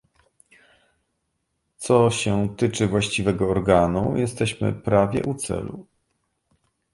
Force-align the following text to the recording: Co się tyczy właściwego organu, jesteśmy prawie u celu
Co 1.77 2.09
się 2.09 2.55
tyczy 2.55 2.87
właściwego 2.87 3.49
organu, 3.49 4.17
jesteśmy 4.17 4.73
prawie 4.73 5.23
u 5.23 5.35
celu 5.35 5.87